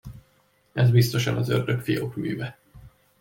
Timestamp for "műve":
2.15-2.57